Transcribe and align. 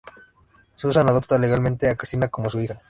Susan 0.73 1.07
adopta 1.07 1.37
legalmente 1.37 1.87
a 1.87 1.95
Christina 1.95 2.27
como 2.29 2.49
su 2.49 2.59
hija. 2.59 2.79